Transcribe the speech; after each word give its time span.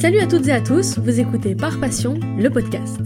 Salut 0.00 0.20
à 0.20 0.26
toutes 0.26 0.48
et 0.48 0.52
à 0.52 0.62
tous, 0.62 0.98
vous 0.98 1.20
écoutez 1.20 1.54
Par 1.54 1.78
Passion, 1.78 2.18
le 2.38 2.48
podcast. 2.48 3.02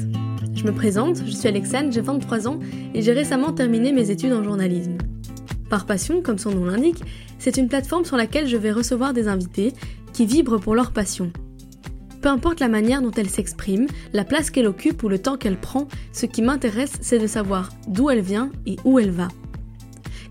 Je 0.55 0.63
me 0.63 0.71
présente, 0.71 1.17
je 1.27 1.33
suis 1.33 1.49
Alexandre, 1.49 1.91
j'ai 1.91 2.01
23 2.01 2.47
ans 2.47 2.61
et 2.95 3.03
j'ai 3.03 3.11
récemment 3.11 3.53
terminé 3.53 3.91
mes 3.91 4.13
études 4.13 4.33
en 4.33 4.45
journalisme. 4.45 4.99
Par 5.69 5.87
Passion, 5.87 6.23
comme 6.23 6.39
son 6.39 6.53
nom 6.53 6.67
l'indique, 6.67 7.03
c'est 7.41 7.57
une 7.57 7.67
plateforme 7.67 8.05
sur 8.05 8.17
laquelle 8.17 8.47
je 8.47 8.57
vais 8.57 8.71
recevoir 8.71 9.13
des 9.13 9.27
invités 9.27 9.73
qui 10.13 10.25
vibrent 10.25 10.61
pour 10.61 10.77
leur 10.77 10.93
passion. 10.93 11.33
Peu 12.23 12.29
importe 12.29 12.61
la 12.61 12.69
manière 12.69 13.03
dont 13.03 13.11
elle 13.11 13.29
s'exprime, 13.29 13.89
la 14.13 14.23
place 14.23 14.51
qu'elle 14.51 14.69
occupe 14.69 15.03
ou 15.03 15.09
le 15.09 15.19
temps 15.19 15.37
qu'elle 15.37 15.59
prend, 15.59 15.89
ce 16.13 16.27
qui 16.27 16.43
m'intéresse, 16.43 16.93
c'est 17.01 17.19
de 17.19 17.27
savoir 17.27 17.71
d'où 17.89 18.09
elle 18.09 18.21
vient 18.21 18.53
et 18.67 18.77
où 18.85 19.01
elle 19.01 19.11
va. 19.11 19.27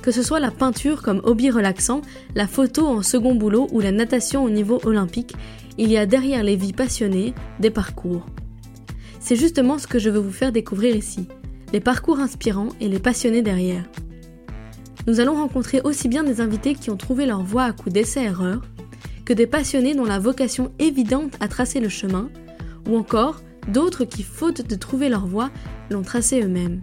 Que 0.01 0.11
ce 0.11 0.23
soit 0.23 0.39
la 0.39 0.51
peinture 0.51 1.01
comme 1.01 1.21
hobby 1.23 1.49
relaxant, 1.49 2.01
la 2.35 2.47
photo 2.47 2.87
en 2.87 3.01
second 3.01 3.35
boulot 3.35 3.67
ou 3.71 3.79
la 3.79 3.91
natation 3.91 4.43
au 4.43 4.49
niveau 4.49 4.81
olympique, 4.83 5.33
il 5.77 5.91
y 5.91 5.97
a 5.97 6.05
derrière 6.05 6.43
les 6.43 6.55
vies 6.55 6.73
passionnées 6.73 7.33
des 7.59 7.69
parcours. 7.69 8.25
C'est 9.19 9.35
justement 9.35 9.77
ce 9.77 9.87
que 9.87 9.99
je 9.99 10.09
veux 10.09 10.19
vous 10.19 10.31
faire 10.31 10.51
découvrir 10.51 10.95
ici, 10.95 11.27
les 11.71 11.79
parcours 11.79 12.19
inspirants 12.19 12.69
et 12.79 12.87
les 12.87 12.99
passionnés 12.99 13.41
derrière. 13.41 13.85
Nous 15.07 15.19
allons 15.19 15.35
rencontrer 15.35 15.81
aussi 15.83 16.07
bien 16.07 16.23
des 16.23 16.41
invités 16.41 16.75
qui 16.75 16.89
ont 16.89 16.97
trouvé 16.97 17.25
leur 17.25 17.43
voie 17.43 17.63
à 17.63 17.73
coup 17.73 17.89
d'essais-erreurs, 17.89 18.61
que 19.25 19.33
des 19.33 19.47
passionnés 19.47 19.95
dont 19.95 20.05
la 20.05 20.19
vocation 20.19 20.71
évidente 20.79 21.35
a 21.39 21.47
tracé 21.47 21.79
le 21.79 21.89
chemin, 21.89 22.29
ou 22.87 22.97
encore 22.97 23.41
d'autres 23.67 24.03
qui, 24.03 24.23
faute 24.23 24.67
de 24.67 24.75
trouver 24.75 25.09
leur 25.09 25.25
voie, 25.25 25.49
l'ont 25.89 26.01
tracé 26.01 26.41
eux-mêmes. 26.41 26.81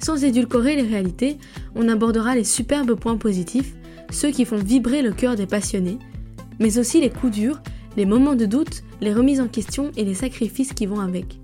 Sans 0.00 0.22
édulcorer 0.22 0.76
les 0.76 0.86
réalités, 0.86 1.38
on 1.74 1.88
abordera 1.88 2.34
les 2.34 2.44
superbes 2.44 2.94
points 2.94 3.16
positifs, 3.16 3.74
ceux 4.10 4.30
qui 4.30 4.44
font 4.44 4.56
vibrer 4.56 5.02
le 5.02 5.12
cœur 5.12 5.34
des 5.34 5.46
passionnés, 5.46 5.98
mais 6.60 6.78
aussi 6.78 7.00
les 7.00 7.10
coups 7.10 7.32
durs 7.32 7.60
les 7.98 8.06
moments 8.06 8.36
de 8.36 8.46
doute, 8.46 8.84
les 9.00 9.12
remises 9.12 9.40
en 9.40 9.48
question 9.48 9.90
et 9.96 10.04
les 10.04 10.14
sacrifices 10.14 10.72
qui 10.72 10.86
vont 10.86 11.00
avec. 11.00 11.40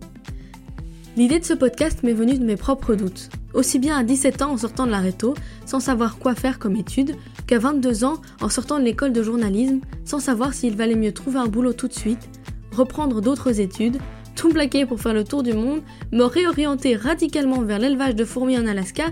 L'idée 1.16 1.40
de 1.40 1.44
ce 1.44 1.52
podcast 1.52 2.04
m'est 2.04 2.12
venue 2.12 2.38
de 2.38 2.44
mes 2.44 2.54
propres 2.54 2.94
doutes, 2.94 3.28
aussi 3.54 3.80
bien 3.80 3.98
à 3.98 4.04
17 4.04 4.40
ans 4.40 4.52
en 4.52 4.56
sortant 4.56 4.86
de 4.86 4.92
la 4.92 5.00
réto, 5.00 5.34
sans 5.66 5.80
savoir 5.80 6.16
quoi 6.16 6.36
faire 6.36 6.60
comme 6.60 6.76
étude, 6.76 7.16
qu'à 7.48 7.58
22 7.58 8.04
ans 8.04 8.22
en 8.40 8.48
sortant 8.48 8.78
de 8.78 8.84
l'école 8.84 9.12
de 9.12 9.20
journalisme, 9.24 9.80
sans 10.04 10.20
savoir 10.20 10.54
s'il 10.54 10.76
valait 10.76 10.94
mieux 10.94 11.10
trouver 11.10 11.40
un 11.40 11.48
boulot 11.48 11.72
tout 11.72 11.88
de 11.88 11.92
suite, 11.92 12.30
reprendre 12.70 13.20
d'autres 13.20 13.58
études, 13.58 13.98
tout 14.36 14.50
plaquer 14.50 14.86
pour 14.86 15.00
faire 15.00 15.14
le 15.14 15.24
tour 15.24 15.42
du 15.42 15.54
monde, 15.54 15.82
me 16.12 16.22
réorienter 16.22 16.94
radicalement 16.94 17.62
vers 17.62 17.80
l'élevage 17.80 18.14
de 18.14 18.24
fourmis 18.24 18.58
en 18.58 18.68
Alaska, 18.68 19.06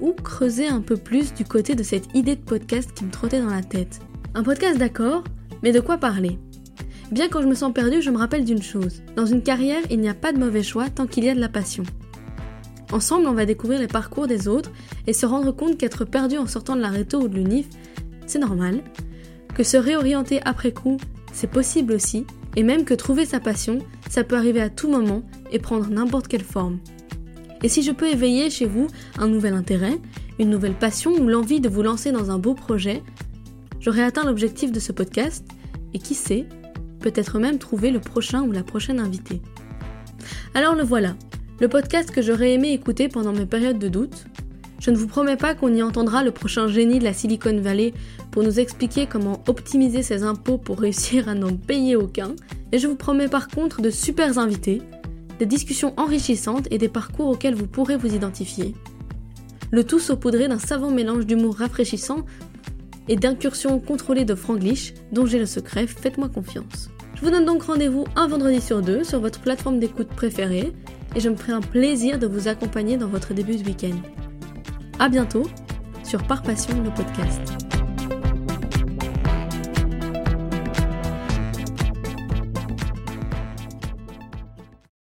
ou 0.00 0.12
creuser 0.12 0.68
un 0.68 0.80
peu 0.80 0.96
plus 0.96 1.34
du 1.34 1.44
côté 1.44 1.74
de 1.74 1.82
cette 1.82 2.14
idée 2.14 2.36
de 2.36 2.40
podcast 2.40 2.90
qui 2.94 3.04
me 3.04 3.10
trottait 3.10 3.42
dans 3.42 3.50
la 3.50 3.62
tête. 3.62 4.00
Un 4.34 4.42
podcast 4.42 4.78
d'accord, 4.78 5.24
mais 5.62 5.72
de 5.72 5.80
quoi 5.80 5.98
parler? 5.98 6.38
Bien 7.10 7.28
quand 7.28 7.42
je 7.42 7.46
me 7.46 7.54
sens 7.54 7.72
perdue, 7.72 8.02
je 8.02 8.10
me 8.10 8.16
rappelle 8.16 8.44
d'une 8.44 8.62
chose. 8.62 9.02
Dans 9.16 9.26
une 9.26 9.42
carrière, 9.42 9.82
il 9.90 10.00
n'y 10.00 10.08
a 10.08 10.14
pas 10.14 10.32
de 10.32 10.38
mauvais 10.38 10.62
choix 10.62 10.88
tant 10.88 11.06
qu'il 11.06 11.24
y 11.24 11.28
a 11.28 11.34
de 11.34 11.40
la 11.40 11.48
passion. 11.48 11.84
Ensemble, 12.92 13.26
on 13.26 13.34
va 13.34 13.46
découvrir 13.46 13.80
les 13.80 13.88
parcours 13.88 14.26
des 14.26 14.48
autres 14.48 14.70
et 15.06 15.12
se 15.12 15.26
rendre 15.26 15.52
compte 15.52 15.78
qu'être 15.78 16.04
perdu 16.04 16.38
en 16.38 16.46
sortant 16.46 16.76
de 16.76 16.80
la 16.80 16.88
réto 16.88 17.20
ou 17.20 17.28
de 17.28 17.34
l'UNIF, 17.34 17.66
c'est 18.26 18.38
normal. 18.38 18.82
Que 19.54 19.62
se 19.62 19.76
réorienter 19.76 20.40
après 20.44 20.72
coup, 20.72 20.98
c'est 21.32 21.50
possible 21.50 21.92
aussi. 21.92 22.26
Et 22.56 22.62
même 22.62 22.84
que 22.84 22.94
trouver 22.94 23.26
sa 23.26 23.40
passion, 23.40 23.80
ça 24.08 24.22
peut 24.22 24.36
arriver 24.36 24.60
à 24.60 24.70
tout 24.70 24.88
moment 24.88 25.22
et 25.50 25.58
prendre 25.58 25.88
n'importe 25.90 26.28
quelle 26.28 26.44
forme. 26.44 26.78
Et 27.62 27.68
si 27.68 27.82
je 27.82 27.92
peux 27.92 28.08
éveiller 28.08 28.50
chez 28.50 28.66
vous 28.66 28.86
un 29.18 29.26
nouvel 29.26 29.54
intérêt, 29.54 29.98
une 30.38 30.50
nouvelle 30.50 30.74
passion 30.74 31.12
ou 31.12 31.26
l'envie 31.26 31.60
de 31.60 31.68
vous 31.68 31.82
lancer 31.82 32.12
dans 32.12 32.30
un 32.30 32.38
beau 32.38 32.54
projet, 32.54 33.02
j'aurai 33.80 34.02
atteint 34.02 34.24
l'objectif 34.24 34.70
de 34.70 34.80
ce 34.80 34.92
podcast 34.92 35.44
et 35.94 35.98
qui 35.98 36.14
sait, 36.14 36.46
peut-être 37.04 37.38
même 37.38 37.58
trouver 37.58 37.90
le 37.90 38.00
prochain 38.00 38.40
ou 38.44 38.50
la 38.50 38.62
prochaine 38.62 38.98
invité. 38.98 39.42
Alors 40.54 40.74
le 40.74 40.82
voilà, 40.82 41.16
le 41.60 41.68
podcast 41.68 42.10
que 42.10 42.22
j'aurais 42.22 42.54
aimé 42.54 42.72
écouter 42.72 43.08
pendant 43.08 43.34
mes 43.34 43.44
périodes 43.44 43.78
de 43.78 43.88
doute. 43.88 44.24
Je 44.80 44.90
ne 44.90 44.96
vous 44.96 45.06
promets 45.06 45.36
pas 45.36 45.54
qu'on 45.54 45.74
y 45.74 45.82
entendra 45.82 46.24
le 46.24 46.30
prochain 46.30 46.66
génie 46.66 46.98
de 46.98 47.04
la 47.04 47.12
Silicon 47.12 47.60
Valley 47.60 47.92
pour 48.30 48.42
nous 48.42 48.58
expliquer 48.58 49.06
comment 49.06 49.42
optimiser 49.46 50.02
ses 50.02 50.22
impôts 50.22 50.56
pour 50.56 50.80
réussir 50.80 51.28
à 51.28 51.34
n'en 51.34 51.54
payer 51.54 51.94
aucun, 51.94 52.36
et 52.72 52.78
je 52.78 52.86
vous 52.86 52.96
promets 52.96 53.28
par 53.28 53.48
contre 53.48 53.82
de 53.82 53.90
super 53.90 54.38
invités, 54.38 54.80
des 55.38 55.46
discussions 55.46 55.92
enrichissantes 55.98 56.68
et 56.70 56.78
des 56.78 56.88
parcours 56.88 57.28
auxquels 57.28 57.54
vous 57.54 57.66
pourrez 57.66 57.98
vous 57.98 58.14
identifier. 58.14 58.74
Le 59.72 59.84
tout 59.84 59.98
saupoudré 59.98 60.48
d'un 60.48 60.58
savant 60.58 60.90
mélange 60.90 61.26
d'humour 61.26 61.56
rafraîchissant 61.56 62.24
et 63.08 63.16
d'incursions 63.16 63.78
contrôlées 63.78 64.24
de 64.24 64.34
franglish 64.34 64.94
dont 65.12 65.26
j'ai 65.26 65.38
le 65.38 65.46
secret, 65.46 65.86
faites-moi 65.86 66.30
confiance. 66.30 66.88
Je 67.14 67.20
vous 67.20 67.30
donne 67.30 67.44
donc 67.44 67.62
rendez-vous 67.62 68.04
un 68.16 68.26
vendredi 68.26 68.60
sur 68.60 68.82
deux 68.82 69.04
sur 69.04 69.20
votre 69.20 69.40
plateforme 69.40 69.78
d'écoute 69.78 70.08
préférée 70.08 70.72
et 71.14 71.20
je 71.20 71.28
me 71.28 71.36
ferai 71.36 71.52
un 71.52 71.60
plaisir 71.60 72.18
de 72.18 72.26
vous 72.26 72.48
accompagner 72.48 72.96
dans 72.96 73.08
votre 73.08 73.34
début 73.34 73.56
de 73.56 73.64
week-end. 73.64 73.96
A 74.98 75.08
bientôt 75.08 75.44
sur 76.02 76.22
Par 76.24 76.42
Passion 76.42 76.82
le 76.82 76.90
podcast. 76.90 77.73